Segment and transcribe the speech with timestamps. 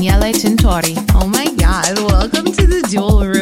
[0.00, 0.96] Tintori.
[1.14, 3.39] Oh my God, welcome to the Dual Room.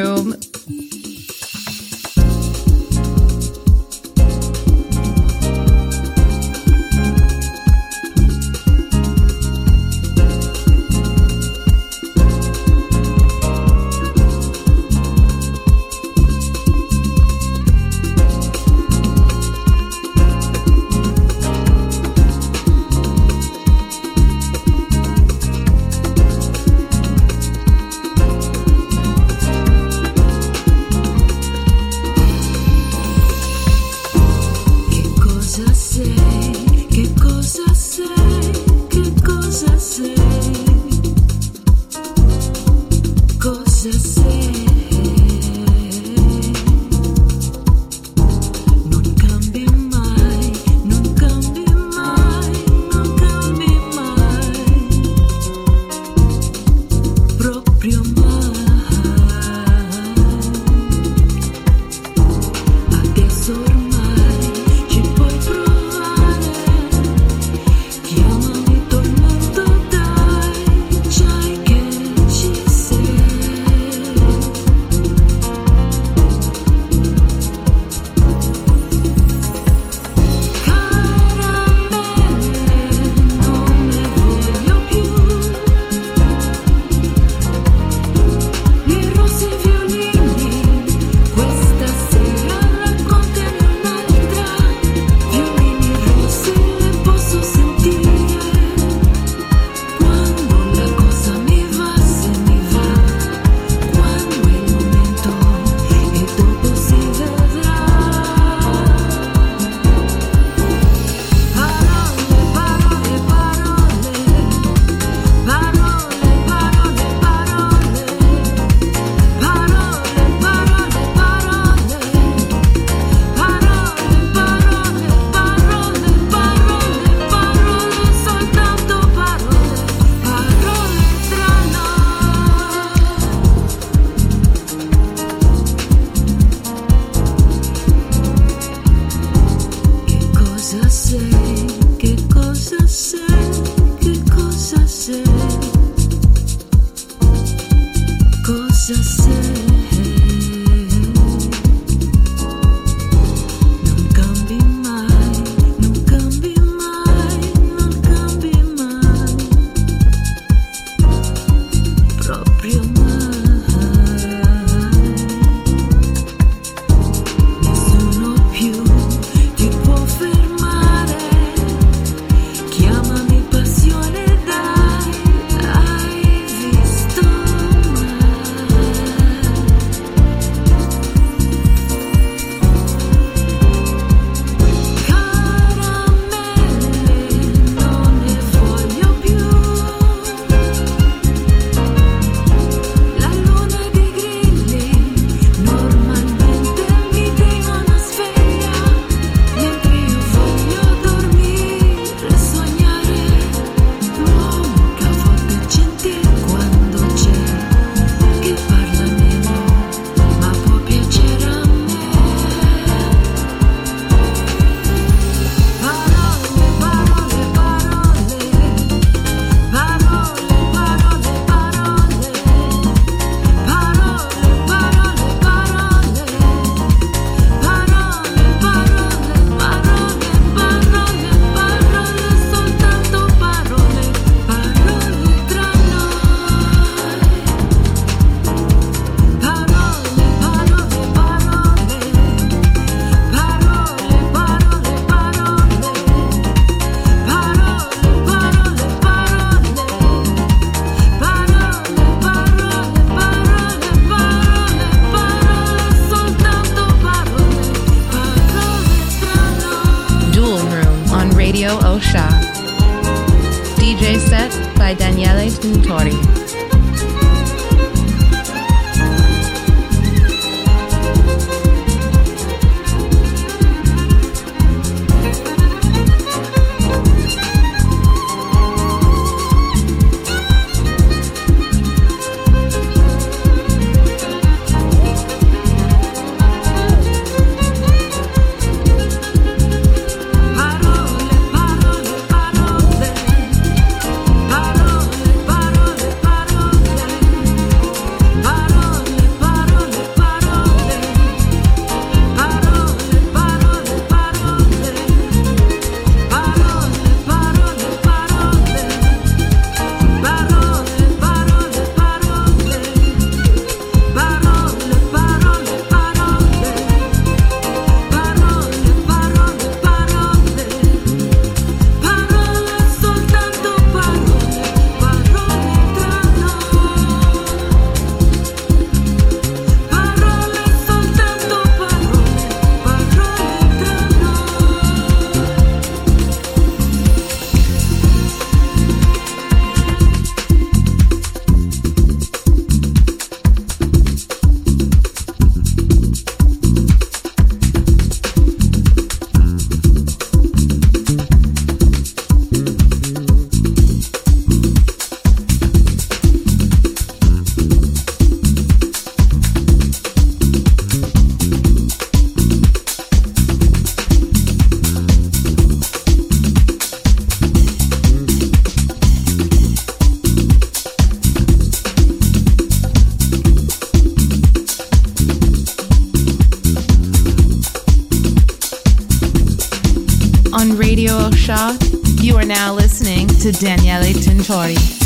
[384.48, 384.97] Daniele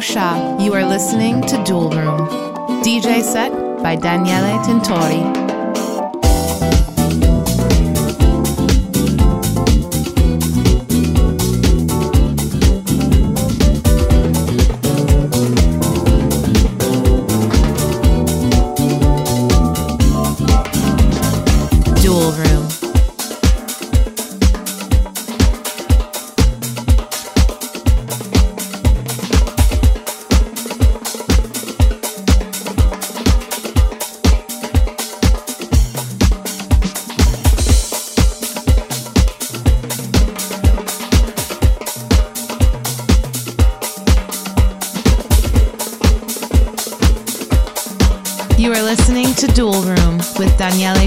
[0.00, 2.26] You are listening to Dual Room.
[2.82, 5.49] DJ set by Daniele Tintori.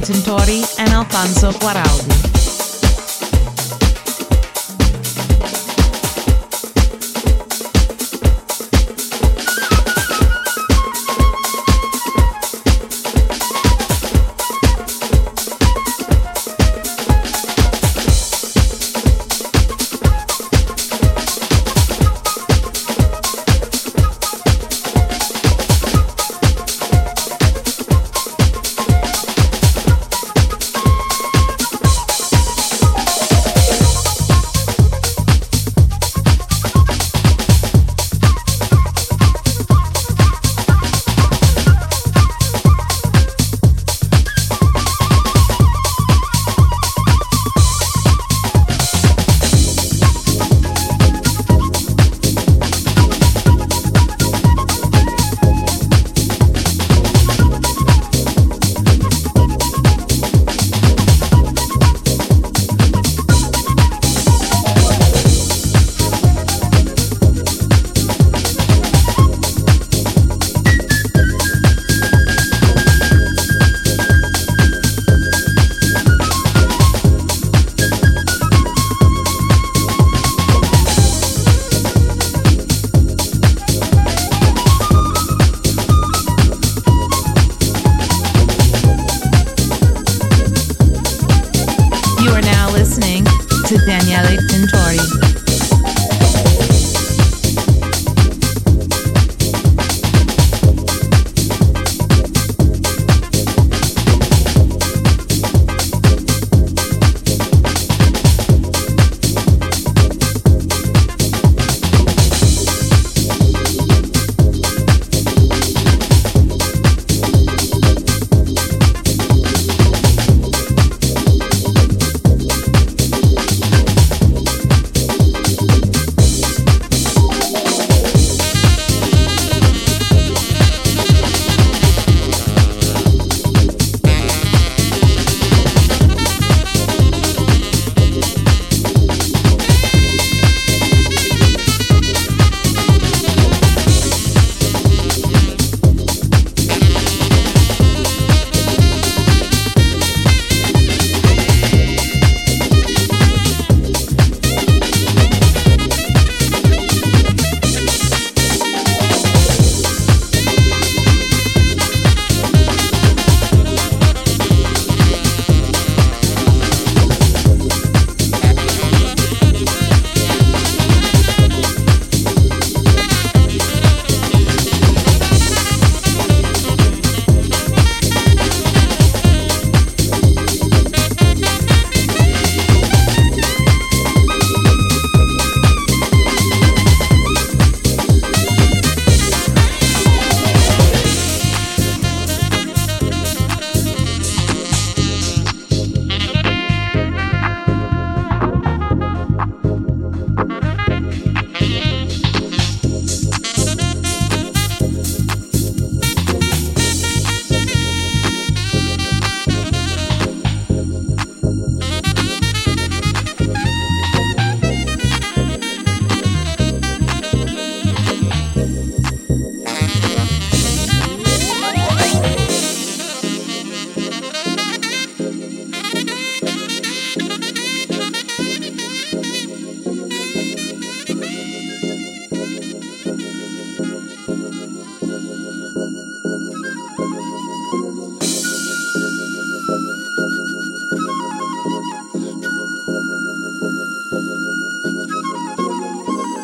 [0.04, 1.83] Tintori and Alfonso Guaraldi.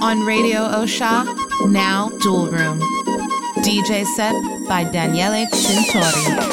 [0.10, 1.24] On Radio Osha,
[1.70, 2.80] now Dual Room.
[3.58, 4.34] DJ set
[4.68, 6.49] by Daniele Tintori.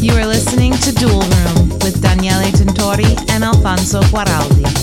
[0.00, 4.77] You are listening to Dual Room with Daniele Tintori and Alfonso Guaraldi.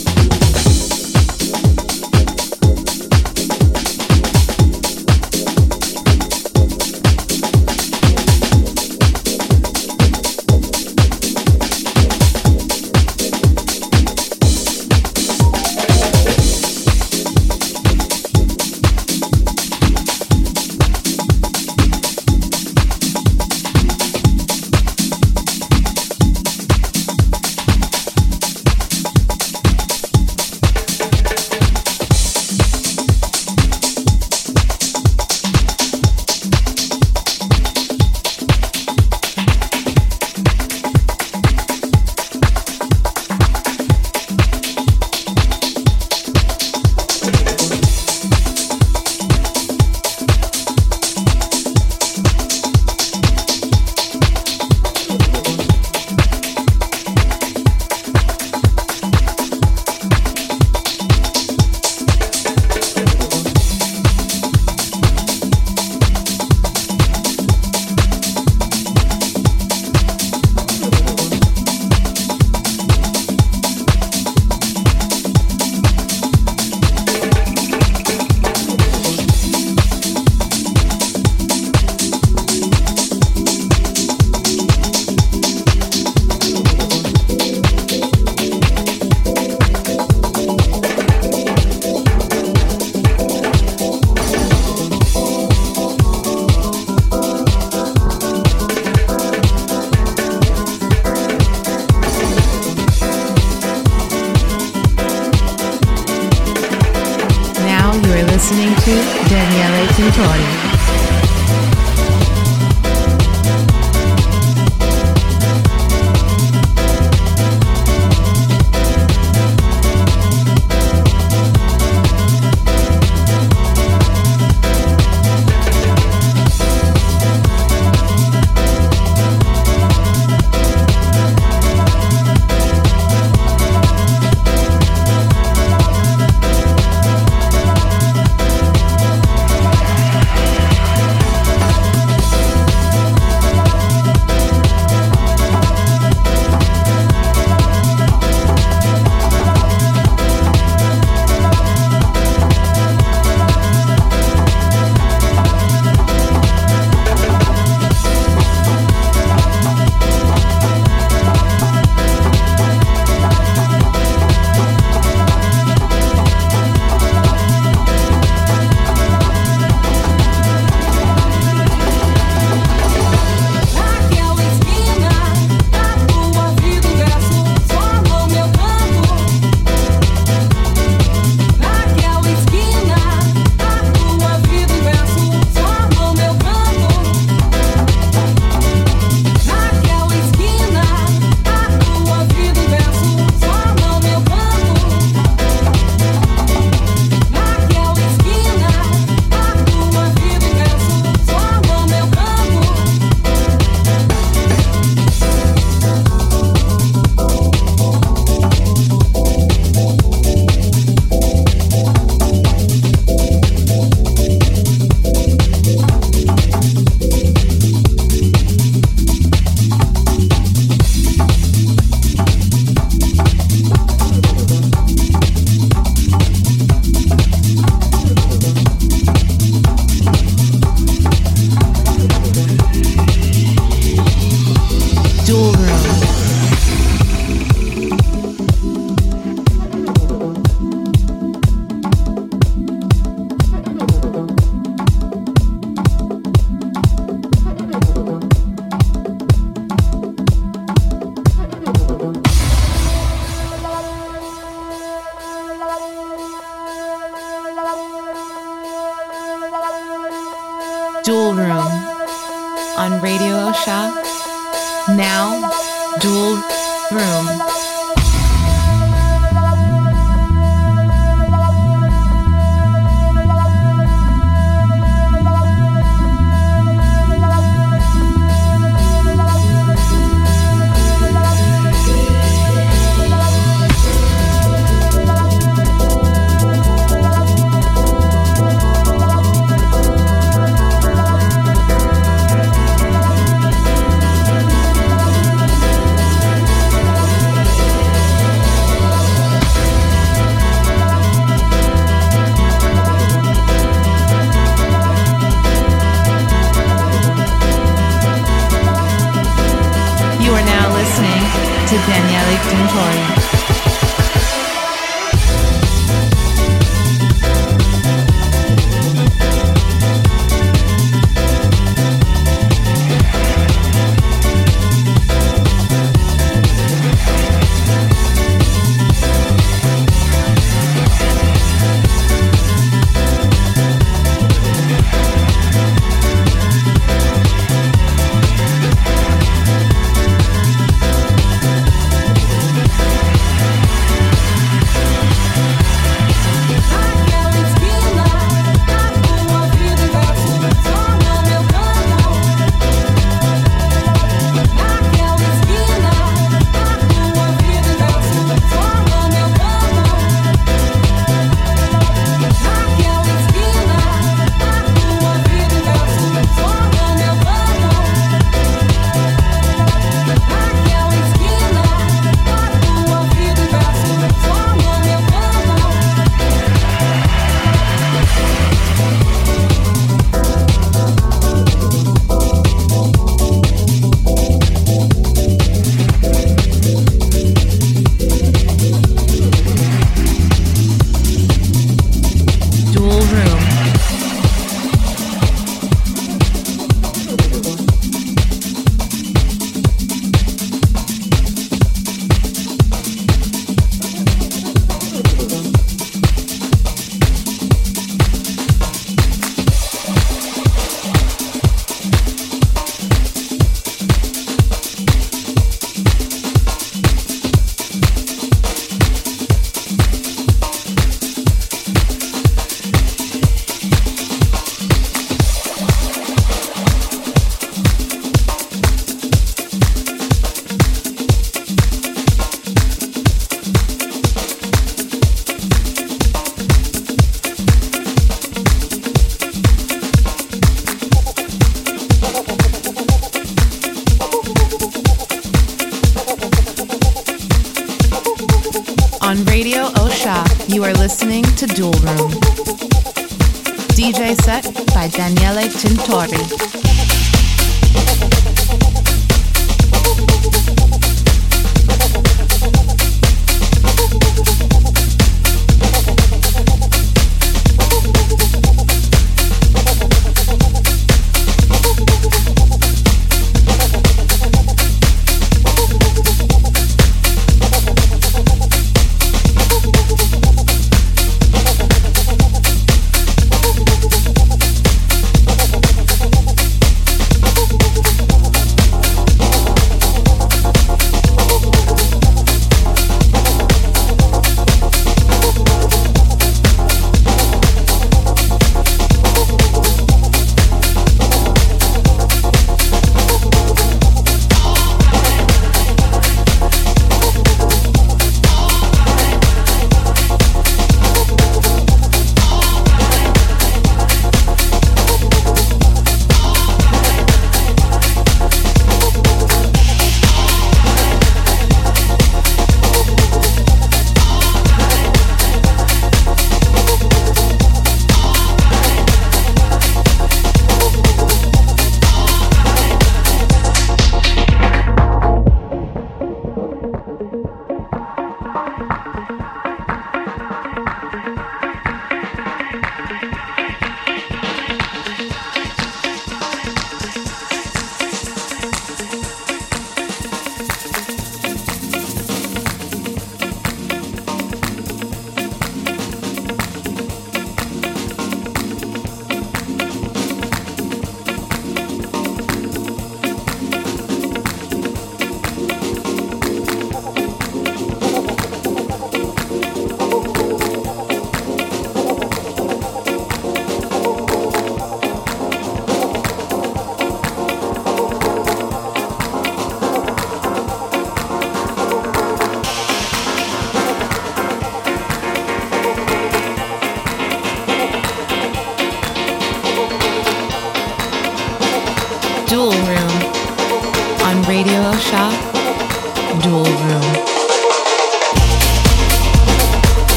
[108.47, 108.91] listening to
[109.27, 110.75] Daniele Tintori.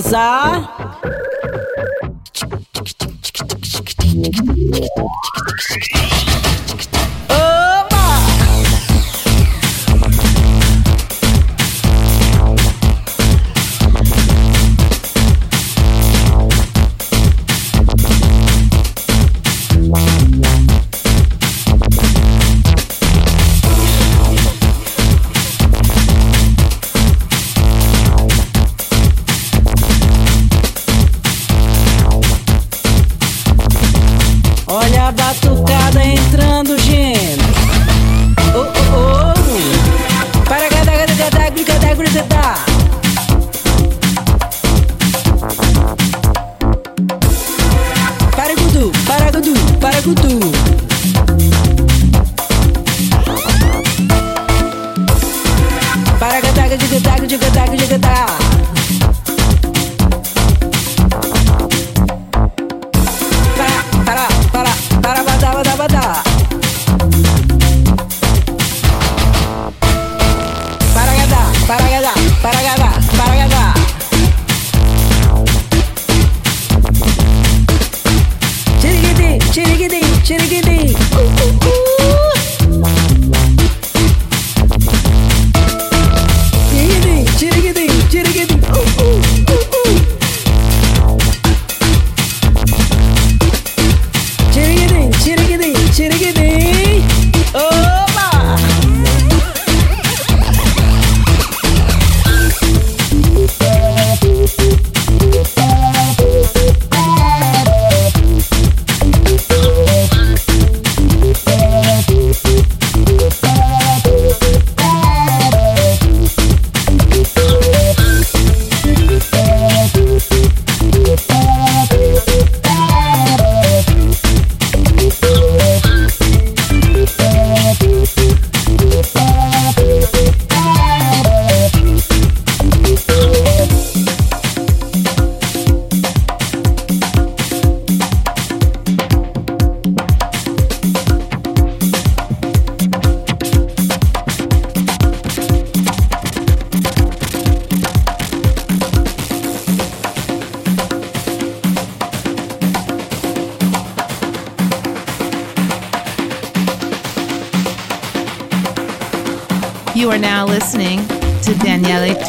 [0.00, 0.41] Giá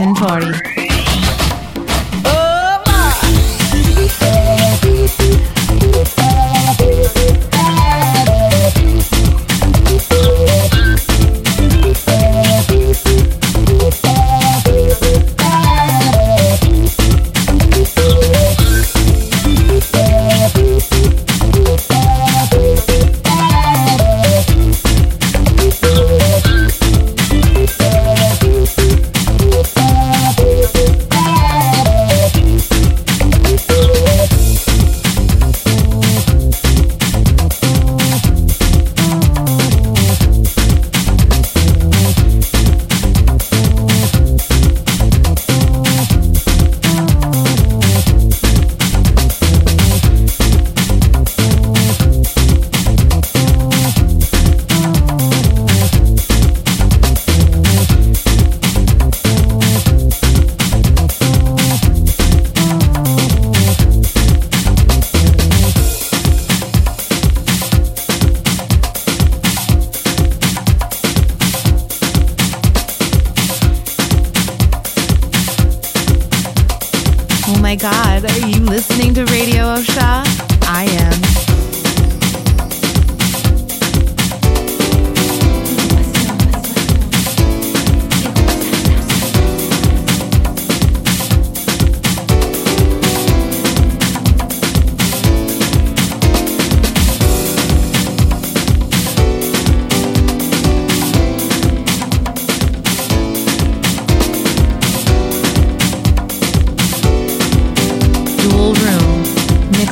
[0.04, 0.33] 清楚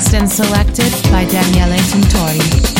[0.01, 0.65] tocar
[1.11, 1.65] by ganzá?
[1.67, 2.70] pasión.